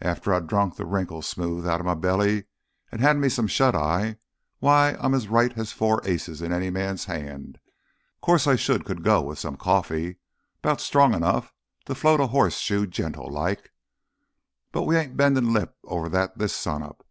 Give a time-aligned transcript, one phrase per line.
[0.00, 2.44] After I drunk th' wrinkles smooth outta my belly
[2.90, 4.16] an' had me some shut eye,
[4.58, 7.58] why, I'm as right as four aces in any man's hand!
[8.22, 11.52] 'Course I sure could do with some coffee—'bout strong 'nough
[11.84, 13.70] to float a hoss shoe gentle like.
[14.72, 17.04] But we ain't bendin' lip over that this sunup.